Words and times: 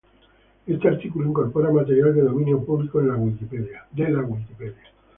Este 0.65 0.87
artículo 0.87 1.29
incorpora 1.29 1.69
material 1.69 2.15
de 2.15 2.23
dominio 2.23 2.65
público 2.65 2.99
de 3.01 3.11
Wikipedia. 3.11 3.85